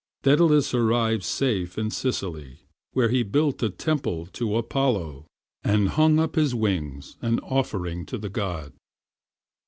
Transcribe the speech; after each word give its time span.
Daedalus 0.23 0.73
arrived 0.73 1.23
safe 1.23 1.77
in 1.77 1.91
Sicily, 1.91 2.61
where 2.93 3.09
he 3.09 3.21
built 3.21 3.61
a 3.61 3.69
temple 3.69 4.25
to 4.33 4.55
Apollo, 4.57 5.27
and 5.63 5.89
hung 5.89 6.17
up 6.19 6.33
his 6.35 6.55
wings, 6.55 7.17
an 7.21 7.37
offering 7.41 8.07
to 8.07 8.17
the 8.17 8.27
god. 8.29 8.73